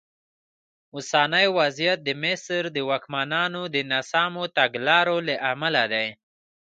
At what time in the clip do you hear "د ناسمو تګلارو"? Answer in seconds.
3.75-5.17